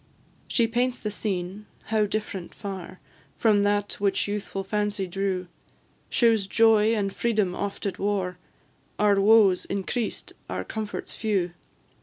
[0.47, 2.99] She paints the scene how different far
[3.37, 5.45] From that which youthful fancy drew!
[6.09, 8.39] Shews joy and freedom oft at war,
[8.97, 11.51] Our woes increased, our comforts few.